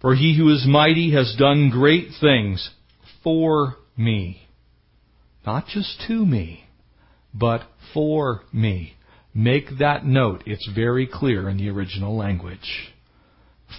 [0.00, 2.70] For he who is mighty has done great things
[3.24, 4.42] for me.
[5.46, 6.64] Not just to me,
[7.32, 7.62] but
[7.94, 8.94] for me.
[9.34, 10.42] Make that note.
[10.46, 12.92] It's very clear in the original language.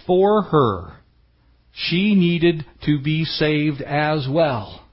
[0.05, 0.97] For her
[1.77, 4.83] she needed to be saved as well.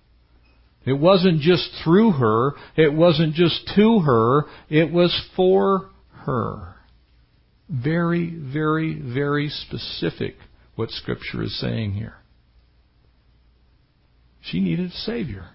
[0.85, 5.91] It wasn't just through her, it wasn't just to her, it was for
[6.27, 6.75] her.
[7.71, 10.35] Very, very, very specific
[10.75, 12.17] what Scripture is saying here.
[14.43, 15.49] She needed a Savior.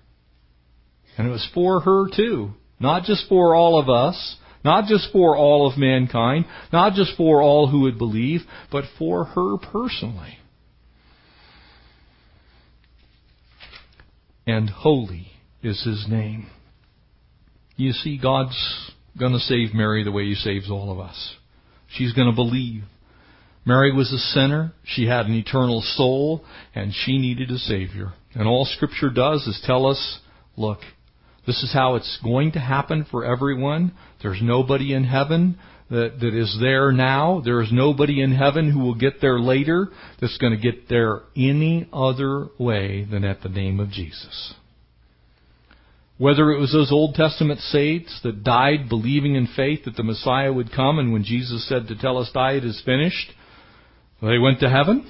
[1.15, 2.53] And it was for her too.
[2.79, 7.39] Not just for all of us, not just for all of mankind, not just for
[7.41, 10.39] all who would believe, but for her personally.
[14.49, 15.27] And holy
[15.61, 16.47] is his name.
[17.75, 21.35] You see, God's going to save Mary the way he saves all of us.
[21.87, 22.83] She's going to believe.
[23.65, 24.73] Mary was a sinner.
[24.83, 28.13] She had an eternal soul, and she needed a Savior.
[28.33, 30.19] And all Scripture does is tell us,
[30.57, 30.79] look,
[31.49, 33.91] this is how it's going to happen for everyone.
[34.21, 35.57] There's nobody in heaven
[35.89, 37.41] that, that is there now.
[37.43, 39.87] There is nobody in heaven who will get there later
[40.21, 44.53] that's going to get there any other way than at the name of Jesus.
[46.19, 50.53] Whether it was those Old Testament saints that died believing in faith that the Messiah
[50.53, 53.31] would come, and when Jesus said tetelestai, it is finished,
[54.21, 55.09] they went to heaven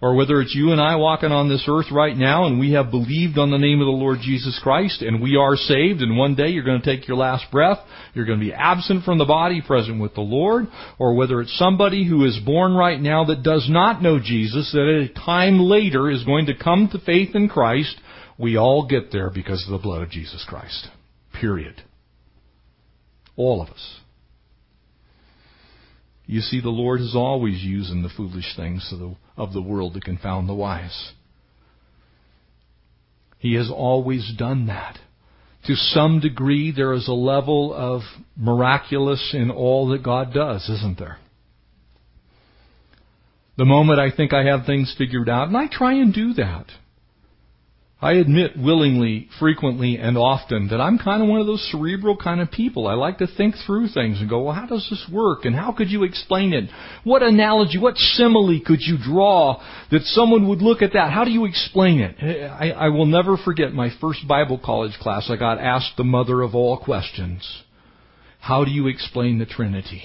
[0.00, 2.90] or whether it's you and I walking on this earth right now and we have
[2.90, 6.34] believed on the name of the Lord Jesus Christ and we are saved and one
[6.34, 7.78] day you're going to take your last breath,
[8.12, 10.66] you're going to be absent from the body, present with the Lord,
[10.98, 14.80] or whether it's somebody who is born right now that does not know Jesus, that
[14.80, 17.96] at a time later is going to come to faith in Christ,
[18.38, 20.88] we all get there because of the blood of Jesus Christ.
[21.40, 21.82] Period.
[23.36, 24.00] All of us.
[26.26, 29.94] You see, the Lord is always using the foolish things of the, of the world
[29.94, 31.12] to confound the wise.
[33.38, 34.98] He has always done that.
[35.66, 38.02] To some degree, there is a level of
[38.36, 41.18] miraculous in all that God does, isn't there?
[43.56, 46.66] The moment I think I have things figured out, and I try and do that.
[48.04, 52.42] I admit willingly, frequently, and often that I'm kind of one of those cerebral kind
[52.42, 52.86] of people.
[52.86, 55.46] I like to think through things and go, well, how does this work?
[55.46, 56.68] And how could you explain it?
[57.04, 59.58] What analogy, what simile could you draw
[59.90, 61.12] that someone would look at that?
[61.12, 62.16] How do you explain it?
[62.20, 65.30] Eh, I, I will never forget my first Bible college class.
[65.30, 67.62] I got asked the mother of all questions.
[68.38, 70.02] How do you explain the Trinity?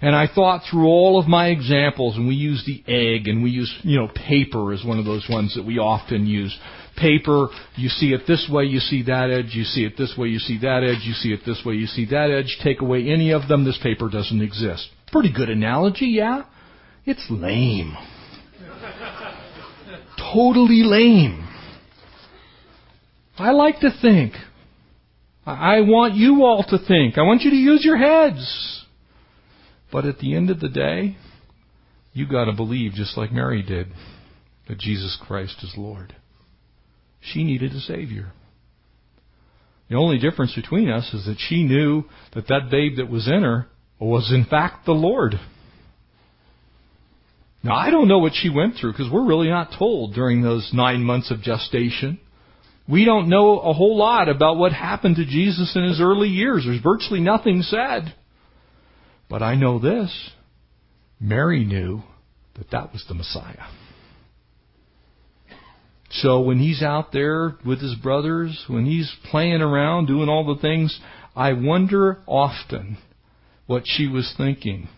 [0.00, 3.50] And I thought through all of my examples, and we use the egg, and we
[3.50, 6.56] use, you know, paper as one of those ones that we often use.
[7.00, 10.28] Paper, you see it this way, you see that edge, you see it this way,
[10.28, 12.58] you see that edge, you see it this way, you see that edge.
[12.62, 14.88] Take away any of them, this paper doesn't exist.
[15.12, 16.44] Pretty good analogy, yeah?
[17.04, 17.96] It's lame.
[20.32, 21.48] totally lame.
[23.38, 24.32] I like to think.
[25.46, 27.16] I want you all to think.
[27.16, 28.84] I want you to use your heads.
[29.90, 31.16] But at the end of the day,
[32.12, 33.88] you got to believe just like Mary did
[34.66, 36.14] that Jesus Christ is Lord.
[37.20, 38.32] She needed a savior.
[39.88, 42.04] The only difference between us is that she knew
[42.34, 43.66] that that babe that was in her
[43.98, 45.34] was in fact the Lord.
[47.62, 50.70] Now I don't know what she went through because we're really not told during those
[50.72, 52.20] nine months of gestation.
[52.88, 56.64] We don't know a whole lot about what happened to Jesus in his early years.
[56.64, 58.14] There's virtually nothing said.
[59.28, 60.30] But I know this.
[61.20, 62.02] Mary knew
[62.56, 63.66] that that was the Messiah.
[66.10, 70.60] So when he's out there with his brothers, when he's playing around, doing all the
[70.60, 70.98] things,
[71.36, 72.98] I wonder often
[73.66, 74.88] what she was thinking.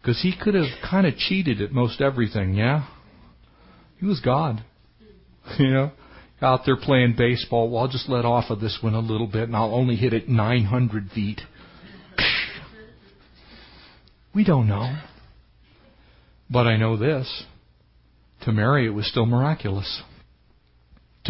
[0.00, 2.86] Because he could have kind of cheated at most everything, yeah?
[3.98, 4.64] He was God.
[5.58, 5.90] You know?
[6.42, 7.70] out there playing baseball.
[7.70, 10.12] Well, I'll just let off of this one a little bit and I'll only hit
[10.12, 11.40] it 900 feet.
[14.32, 14.96] We don't know.
[16.48, 17.44] But I know this.
[18.42, 20.02] To Mary, it was still miraculous.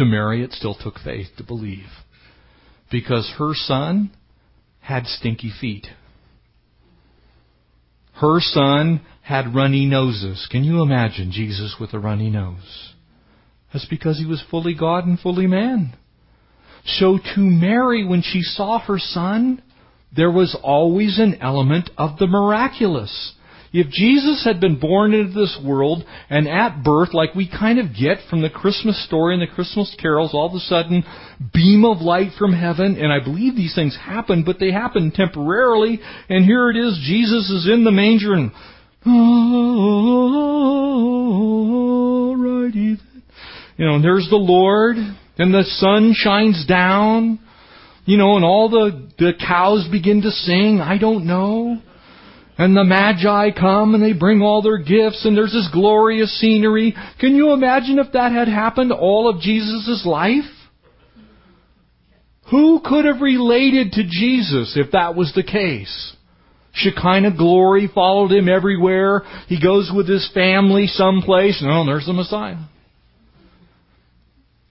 [0.01, 1.85] To Mary, it still took faith to believe.
[2.89, 4.09] Because her son
[4.79, 5.85] had stinky feet.
[8.13, 10.47] Her son had runny noses.
[10.49, 12.95] Can you imagine Jesus with a runny nose?
[13.71, 15.95] That's because he was fully God and fully man.
[16.83, 19.61] So to Mary, when she saw her son,
[20.15, 23.33] there was always an element of the miraculous.
[23.73, 27.95] If Jesus had been born into this world and at birth, like we kind of
[27.97, 31.05] get from the Christmas story and the Christmas carols, all of a sudden,
[31.53, 36.01] beam of light from heaven, and I believe these things happen, but they happen temporarily,
[36.27, 38.51] and here it is, Jesus is in the manger and,
[39.05, 39.91] alrighty
[43.81, 47.39] you know, there's the Lord, and the sun shines down,
[48.05, 51.81] you know, and all the, the cows begin to sing, I don't know.
[52.61, 56.93] And the Magi come and they bring all their gifts and there's this glorious scenery.
[57.19, 60.45] Can you imagine if that had happened all of Jesus' life?
[62.51, 66.15] Who could have related to Jesus if that was the case?
[66.73, 69.23] Shekinah glory followed him everywhere.
[69.47, 71.63] He goes with his family someplace.
[71.63, 72.65] No, oh, there's the Messiah.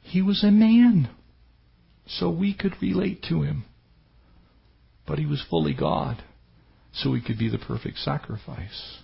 [0.02, 1.10] He was a man,
[2.06, 3.64] so we could relate to him.
[5.08, 6.22] But he was fully God,
[6.92, 8.98] so he could be the perfect sacrifice.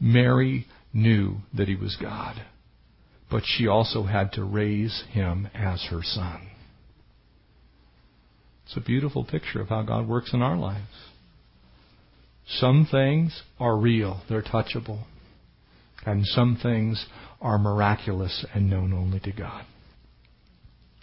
[0.00, 2.42] Mary knew that he was God,
[3.30, 6.48] but she also had to raise him as her son.
[8.64, 10.84] It's a beautiful picture of how God works in our lives.
[12.46, 15.04] Some things are real, they're touchable.
[16.06, 17.06] And some things
[17.40, 19.64] are miraculous and known only to God.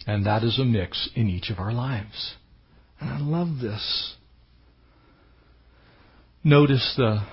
[0.06, 2.34] And that is a mix in each of our lives.
[3.00, 4.14] And I love this.
[6.46, 7.24] Notice the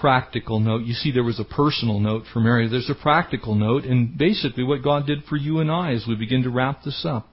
[0.00, 0.82] practical note.
[0.82, 2.68] You see, there was a personal note for Mary.
[2.68, 6.16] There's a practical note, and basically what God did for you and I as we
[6.16, 7.28] begin to wrap this up.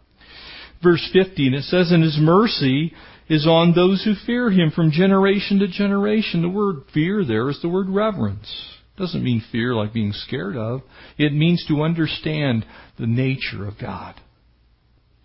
[0.84, 2.94] Verse 15, it says, And His mercy
[3.28, 6.44] is on those who fear Him from generation to generation.
[6.44, 8.54] The word fear there is the word reverence.
[8.96, 10.82] It Doesn't mean fear like being scared of.
[11.18, 12.68] It means to understand
[13.00, 14.22] the nature of God,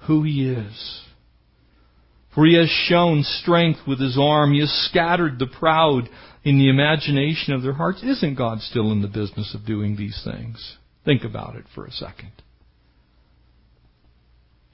[0.06, 1.07] who He is.
[2.47, 4.53] He has shown strength with His arm.
[4.53, 6.09] He has scattered the proud
[6.45, 8.03] in the imagination of their hearts.
[8.03, 10.76] Isn't God still in the business of doing these things?
[11.05, 12.32] Think about it for a second.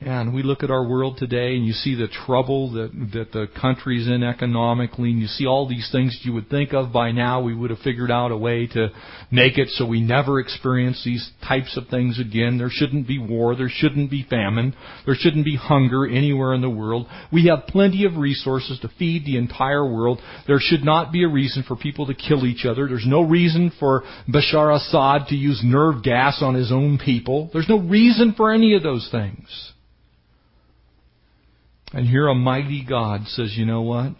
[0.04, 3.46] And we look at our world today and you see the trouble that, that the
[3.58, 7.40] country's in economically and you see all these things you would think of by now.
[7.40, 8.88] We would have figured out a way to
[9.30, 12.58] make it so we never experience these types of things again.
[12.58, 13.56] There shouldn't be war.
[13.56, 14.76] There shouldn't be famine.
[15.06, 17.06] There shouldn't be hunger anywhere in the world.
[17.32, 20.20] We have plenty of resources to feed the entire world.
[20.46, 22.86] There should not be a reason for people to kill each other.
[22.88, 27.48] There's no reason for Bashar Assad to use nerve gas on his own people.
[27.54, 29.72] There's no reason for any of those things.
[31.94, 34.16] And here a mighty God says, you know what?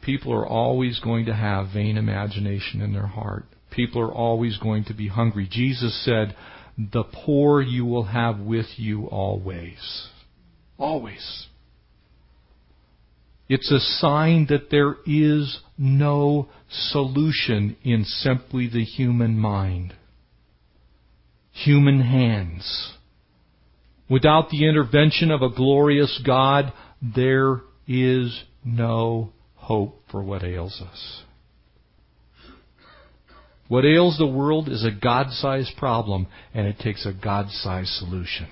[0.00, 3.46] People are always going to have vain imagination in their heart.
[3.72, 5.48] People are always going to be hungry.
[5.50, 6.36] Jesus said,
[6.78, 10.08] the poor you will have with you always.
[10.78, 11.48] Always.
[13.48, 19.94] It's a sign that there is no solution in simply the human mind.
[21.50, 22.95] Human hands.
[24.08, 31.22] Without the intervention of a glorious God, there is no hope for what ails us.
[33.68, 37.90] What ails the world is a God sized problem, and it takes a God sized
[37.90, 38.46] solution.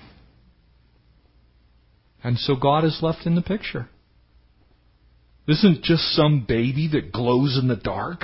[2.21, 3.87] And so God is left in the picture.
[5.47, 8.21] This isn't just some baby that glows in the dark.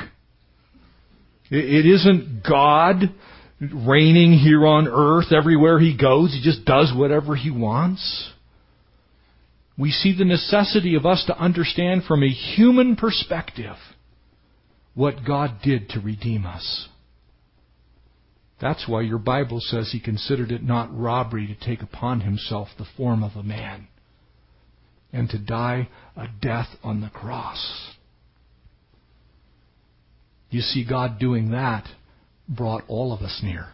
[1.49, 3.13] It isn't God
[3.61, 6.33] reigning here on earth everywhere he goes.
[6.33, 8.31] He just does whatever he wants.
[9.77, 13.75] We see the necessity of us to understand from a human perspective
[14.95, 16.87] what God did to redeem us.
[18.59, 22.85] That's why your Bible says he considered it not robbery to take upon himself the
[22.97, 23.87] form of a man
[25.13, 27.93] and to die a death on the cross.
[30.49, 31.87] You see, God doing that
[32.51, 33.69] brought all of us near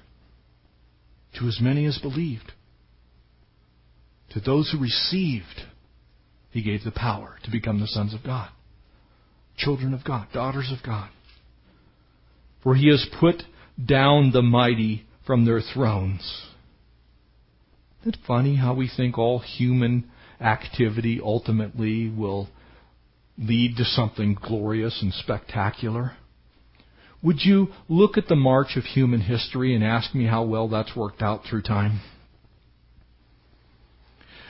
[1.39, 2.51] to as many as believed.
[4.31, 5.61] To those who received,
[6.51, 8.49] He gave the power to become the sons of God,
[9.57, 11.09] children of God, daughters of God.
[12.63, 13.43] For He has put
[13.83, 16.47] down the mighty from their thrones.
[18.01, 20.09] Isn't it funny how we think all human
[20.39, 22.49] activity ultimately will
[23.37, 26.13] lead to something glorious and spectacular?
[27.23, 30.95] Would you look at the march of human history and ask me how well that's
[30.95, 32.01] worked out through time?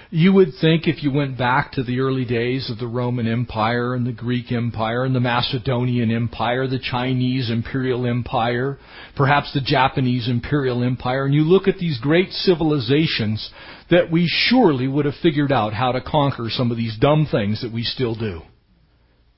[0.09, 3.93] You would think if you went back to the early days of the Roman Empire
[3.93, 8.77] and the Greek Empire and the Macedonian Empire, the Chinese Imperial Empire,
[9.17, 13.49] perhaps the Japanese Imperial Empire, and you look at these great civilizations,
[13.89, 17.61] that we surely would have figured out how to conquer some of these dumb things
[17.61, 18.43] that we still do.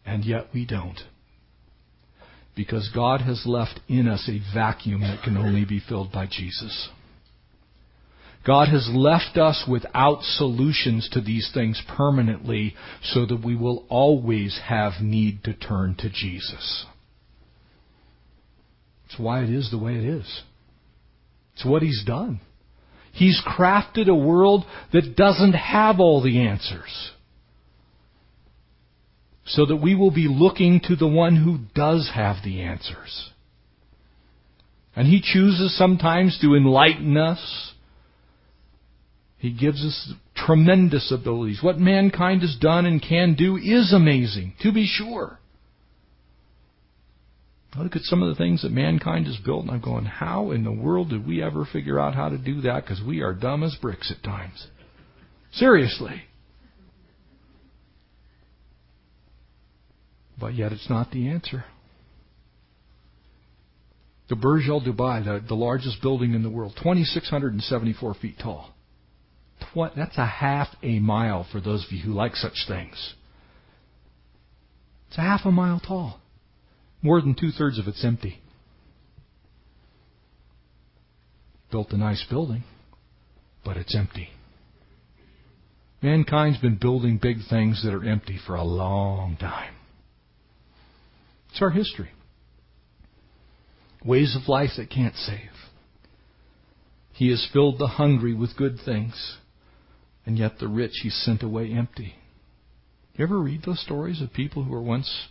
[0.05, 0.99] And yet we don't.
[2.59, 6.89] Because God has left in us a vacuum that can only be filled by Jesus.
[8.45, 14.59] God has left us without solutions to these things permanently so that we will always
[14.65, 16.85] have need to turn to Jesus.
[19.05, 20.41] It's why it is the way it is.
[21.53, 22.41] It's what He's done.
[23.13, 27.11] He's crafted a world that doesn't have all the answers.
[29.49, 33.31] So that we will be looking to the one who does have the answers.
[34.95, 37.73] And He chooses sometimes to enlighten us
[39.39, 41.63] he gives us tremendous abilities.
[41.63, 45.39] What mankind has done and can do is amazing, to be sure.
[47.73, 50.51] I look at some of the things that mankind has built, and I'm going, how
[50.51, 52.83] in the world did we ever figure out how to do that?
[52.83, 54.67] Because we are dumb as bricks at times.
[55.53, 56.23] Seriously.
[60.39, 61.65] But yet it's not the answer.
[64.29, 68.73] The Burj Al Dubai, the, the largest building in the world, 2,674 feet tall
[69.59, 73.13] tw- that's a half a mile for those of you who like such things.
[75.07, 76.19] It's a half a mile tall.
[77.01, 78.41] More than two thirds of it's empty.
[81.71, 82.63] Built a nice building,
[83.63, 84.29] but it's empty.
[86.01, 89.73] Mankind's been building big things that are empty for a long time.
[91.49, 92.09] It's our history.
[94.05, 95.49] Ways of life that can't save.
[97.13, 99.37] He has filled the hungry with good things
[100.25, 102.13] and yet the rich he sent away empty.
[103.15, 105.27] You ever read those stories of people who were once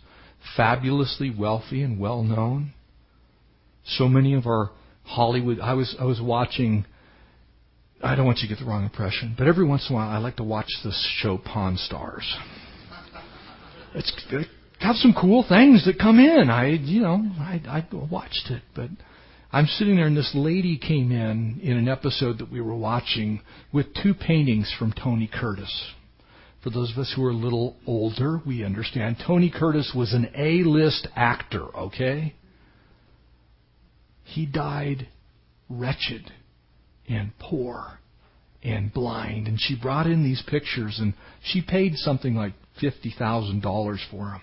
[0.55, 2.73] fabulously wealthy and well known?
[3.85, 4.71] So many of our
[5.05, 6.85] Hollywood I was I was watching
[8.03, 10.09] I don't want you to get the wrong impression, but every once in a while
[10.09, 12.35] I like to watch this show Pawn Stars.
[13.95, 14.11] It's
[14.79, 16.49] have some cool things that come in.
[16.49, 18.89] I you know, I I watched it, but
[19.51, 23.41] I'm sitting there, and this lady came in in an episode that we were watching
[23.73, 25.93] with two paintings from Tony Curtis.
[26.63, 30.29] For those of us who are a little older, we understand Tony Curtis was an
[30.37, 32.35] A list actor, okay?
[34.23, 35.07] He died
[35.69, 36.31] wretched
[37.07, 37.99] and poor
[38.61, 39.47] and blind.
[39.47, 44.41] And she brought in these pictures, and she paid something like $50,000 for them.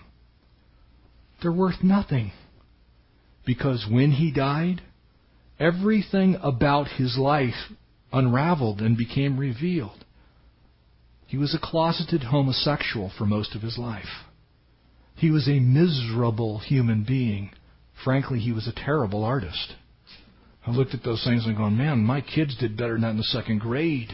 [1.41, 2.31] They're worth nothing.
[3.45, 4.81] Because when he died,
[5.59, 7.71] Everything about his life
[8.13, 10.05] unraveled and became revealed.
[11.25, 14.25] He was a closeted homosexual for most of his life.
[15.15, 17.51] He was a miserable human being.
[18.03, 19.73] Frankly, he was a terrible artist.
[20.65, 23.17] I looked at those things and going, man, my kids did better than that in
[23.17, 24.11] the second grade.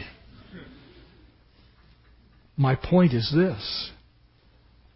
[2.56, 3.90] My point is this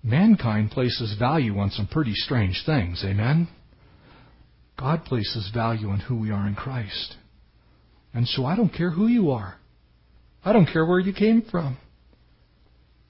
[0.09, 3.47] Mankind places value on some pretty strange things, amen?
[4.79, 7.17] God places value on who we are in Christ.
[8.15, 9.57] And so I don't care who you are.
[10.43, 11.77] I don't care where you came from.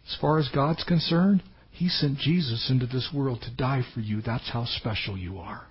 [0.09, 4.21] As far as God's concerned, He sent Jesus into this world to die for you.
[4.21, 5.69] That's how special you are.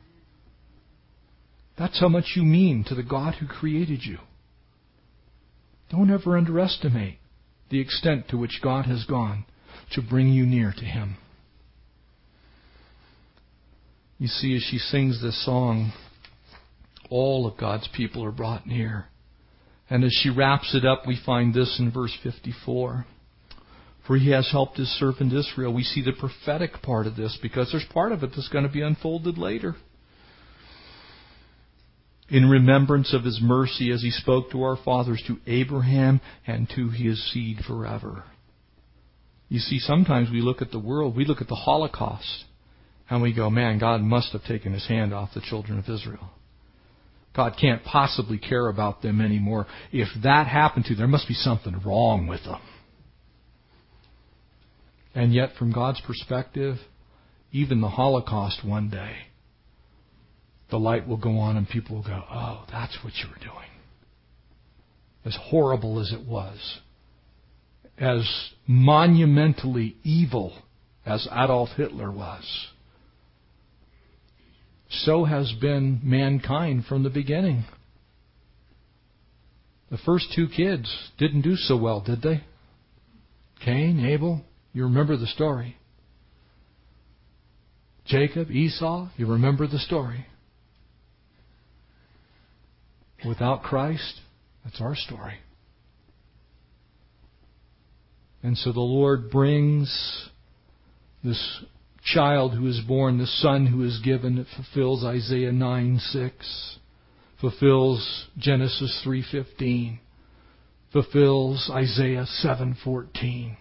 [1.78, 4.19] That's how much you mean to the God who created you.
[5.91, 7.17] Don't ever underestimate
[7.69, 9.43] the extent to which God has gone
[9.91, 11.17] to bring you near to Him.
[14.19, 15.91] You see, as she sings this song,
[17.09, 19.05] all of God's people are brought near.
[19.89, 23.05] And as she wraps it up, we find this in verse 54.
[24.05, 25.73] For he has helped his servant Israel.
[25.73, 28.71] We see the prophetic part of this because there's part of it that's going to
[28.71, 29.75] be unfolded later.
[32.29, 36.89] In remembrance of his mercy as he spoke to our fathers, to Abraham, and to
[36.89, 38.23] his seed forever.
[39.49, 42.45] You see, sometimes we look at the world, we look at the Holocaust,
[43.09, 46.29] and we go, man, God must have taken his hand off the children of Israel.
[47.35, 49.67] God can't possibly care about them anymore.
[49.91, 52.61] If that happened to them, there must be something wrong with them.
[55.13, 56.77] And yet, from God's perspective,
[57.51, 59.15] even the Holocaust one day,
[60.69, 63.69] the light will go on and people will go, oh, that's what you were doing.
[65.23, 66.79] As horrible as it was,
[67.97, 70.53] as monumentally evil
[71.05, 72.67] as Adolf Hitler was,
[74.89, 77.65] so has been mankind from the beginning.
[79.89, 82.43] The first two kids didn't do so well, did they?
[83.63, 84.41] Cain, Abel,
[84.73, 85.77] you remember the story.
[88.05, 90.25] Jacob, Esau, you remember the story.
[93.25, 94.21] Without Christ,
[94.63, 95.35] that's our story.
[98.43, 100.29] And so the Lord brings
[101.23, 101.63] this
[102.03, 104.38] child who is born, the son who is given.
[104.38, 106.79] It fulfills Isaiah 9 6,
[107.41, 109.99] fulfills Genesis 3:15,
[110.91, 113.57] fulfills Isaiah 7:14,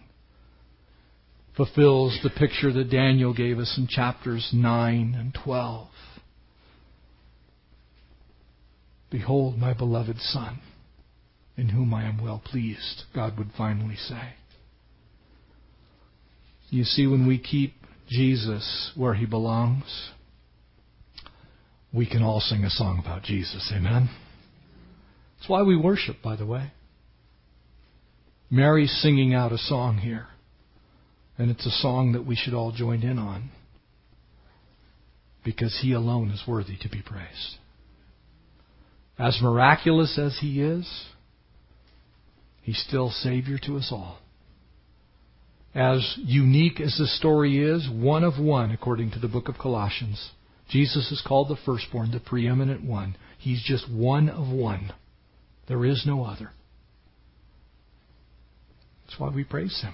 [1.56, 5.88] fulfills the picture that Daniel gave us in chapters 9 and 12.
[9.10, 10.60] Behold my beloved son,
[11.56, 14.34] in whom I am well pleased, God would finally say.
[16.68, 17.74] You see, when we keep
[18.08, 20.10] Jesus where he belongs,
[21.92, 23.72] we can all sing a song about Jesus.
[23.74, 24.10] Amen?
[25.38, 26.72] That's why we worship, by the way.
[28.50, 30.26] Mary's singing out a song here,
[31.38, 33.50] and it's a song that we should all join in on
[35.44, 37.56] because he alone is worthy to be praised.
[39.18, 41.06] As miraculous as he is,
[42.62, 44.18] he's still Savior to us all
[45.76, 50.30] as unique as the story is, one of one, according to the book of Colossians.
[50.70, 53.14] Jesus is called the firstborn, the preeminent one.
[53.38, 54.94] He's just one of one.
[55.68, 56.50] There is no other.
[59.06, 59.92] That's why we praise him.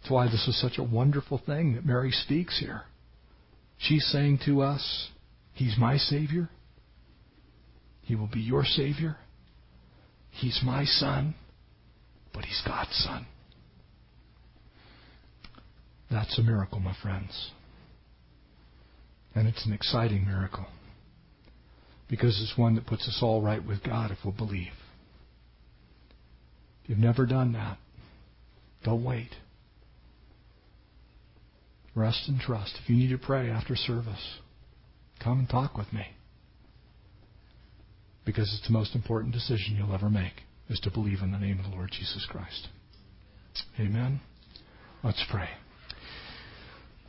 [0.00, 2.82] That's why this is such a wonderful thing that Mary speaks here.
[3.78, 5.10] She's saying to us,
[5.54, 6.50] He's my Savior.
[8.02, 9.16] He will be your Savior.
[10.30, 11.36] He's my Son,
[12.34, 13.26] but He's God's Son.
[16.10, 17.50] That's a miracle, my friends.
[19.34, 20.66] And it's an exciting miracle.
[22.08, 24.72] Because it's one that puts us all right with God if we'll believe.
[26.84, 27.78] If you've never done that,
[28.84, 29.30] don't wait.
[31.96, 32.78] Rest and trust.
[32.82, 34.38] If you need to pray after service,
[35.22, 36.06] come and talk with me.
[38.24, 41.58] Because it's the most important decision you'll ever make is to believe in the name
[41.58, 42.68] of the Lord Jesus Christ.
[43.80, 44.20] Amen.
[45.02, 45.48] Let's pray.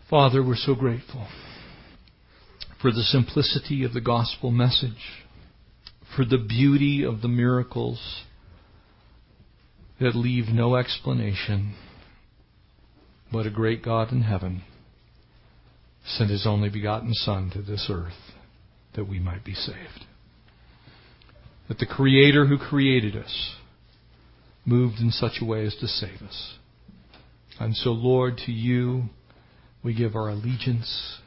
[0.10, 1.28] Father, we're so grateful
[2.82, 5.26] for the simplicity of the gospel message,
[6.16, 8.24] for the beauty of the miracles
[9.99, 11.76] that leave no explanation,
[13.34, 14.64] but a great God in heaven
[16.05, 18.32] sent his only begotten Son to this earth
[18.95, 20.05] that we might be saved.
[21.68, 23.58] That the Creator who created us
[24.66, 26.53] moved in such a way as to save us.
[27.60, 29.10] And so, Lord, to you,
[29.88, 31.17] we give our allegiance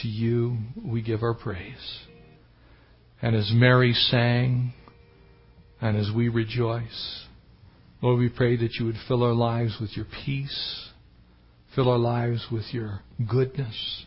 [0.00, 0.56] to you.
[0.82, 2.00] We give our praise.
[3.20, 4.72] And as Mary sang,
[5.82, 7.26] and as we rejoice,
[8.00, 10.88] Lord, we pray that you would fill our lives with your peace,
[11.74, 13.00] fill our lives with your
[13.30, 14.06] goodness.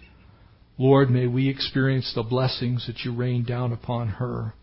[0.79, 4.55] Lord, may we experience the blessings that you rain down upon her.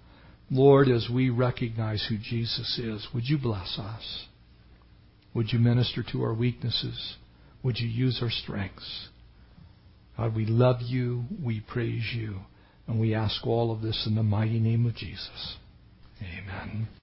[0.50, 4.24] Lord, as we recognize who Jesus is, would you bless us?
[5.32, 7.18] Would you minister to our weaknesses?
[7.62, 9.10] Would you use our strengths?
[10.18, 11.24] God, we love you.
[11.42, 12.40] We praise you.
[12.86, 15.56] And we ask all of this in the mighty name of Jesus.
[16.20, 16.88] Amen.